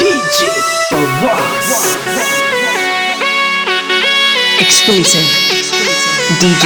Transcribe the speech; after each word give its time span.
DJ 0.00 0.40
Ross. 1.22 1.96
Exclusive. 4.58 5.28
DJ 6.40 6.64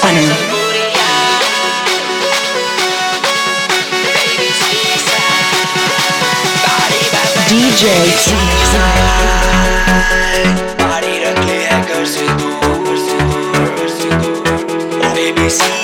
Funny. 0.00 0.26
DJ 7.48 7.82
Body 10.78 11.14
to 11.20 11.30
clear, 11.42 11.76
curse 11.88 12.16
it, 12.16 12.28
curse 12.86 13.08
it, 13.12 13.20
curse 13.76 14.00
it, 14.00 15.14
baby. 15.14 15.83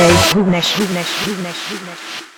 Vivnesh, 0.00 0.76
Vivnesh, 0.78 1.12
Vivnesh, 1.26 1.62
Vivnesh, 1.68 2.29